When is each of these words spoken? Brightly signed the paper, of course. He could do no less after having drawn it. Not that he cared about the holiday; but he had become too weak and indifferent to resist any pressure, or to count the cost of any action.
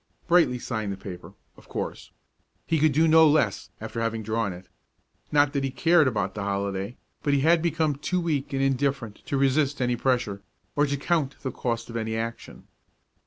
Brightly 0.27 0.57
signed 0.57 0.91
the 0.91 0.97
paper, 0.97 1.35
of 1.55 1.67
course. 1.69 2.09
He 2.65 2.79
could 2.79 2.91
do 2.91 3.07
no 3.07 3.27
less 3.27 3.69
after 3.79 4.01
having 4.01 4.23
drawn 4.23 4.51
it. 4.51 4.67
Not 5.31 5.53
that 5.53 5.63
he 5.63 5.69
cared 5.69 6.07
about 6.07 6.33
the 6.33 6.41
holiday; 6.41 6.97
but 7.21 7.33
he 7.35 7.41
had 7.41 7.61
become 7.61 7.93
too 7.97 8.19
weak 8.19 8.51
and 8.51 8.63
indifferent 8.63 9.23
to 9.27 9.37
resist 9.37 9.79
any 9.79 9.95
pressure, 9.95 10.41
or 10.75 10.87
to 10.87 10.97
count 10.97 11.35
the 11.43 11.51
cost 11.51 11.87
of 11.87 11.97
any 11.97 12.17
action. 12.17 12.67